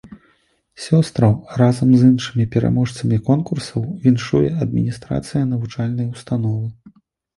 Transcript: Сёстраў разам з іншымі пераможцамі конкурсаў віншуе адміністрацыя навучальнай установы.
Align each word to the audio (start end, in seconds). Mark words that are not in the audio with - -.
Сёстраў 0.85 1.35
разам 1.61 1.89
з 1.97 2.01
іншымі 2.11 2.47
пераможцамі 2.57 3.21
конкурсаў 3.29 3.85
віншуе 4.07 4.49
адміністрацыя 4.67 5.43
навучальнай 5.55 6.07
установы. 6.17 6.65